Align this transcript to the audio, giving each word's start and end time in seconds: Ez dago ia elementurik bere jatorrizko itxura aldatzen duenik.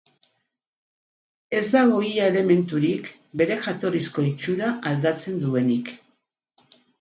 Ez 1.57 1.65
dago 1.73 1.99
ia 2.11 2.29
elementurik 2.33 3.11
bere 3.43 3.59
jatorrizko 3.67 4.25
itxura 4.31 4.71
aldatzen 4.93 5.39
duenik. 5.45 5.93